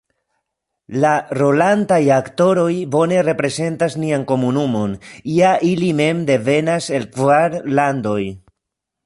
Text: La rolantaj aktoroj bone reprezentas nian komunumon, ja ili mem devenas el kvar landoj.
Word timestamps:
La 1.01 1.09
rolantaj 1.39 1.99
aktoroj 2.15 2.71
bone 2.95 3.19
reprezentas 3.27 3.99
nian 4.05 4.25
komunumon, 4.33 4.97
ja 5.35 5.53
ili 5.69 5.93
mem 6.01 6.25
devenas 6.33 6.91
el 7.01 7.09
kvar 7.21 7.61
landoj. 7.81 8.21